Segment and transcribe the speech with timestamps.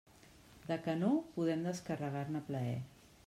[0.69, 2.77] De canó, podem descarregar-ne a plaer.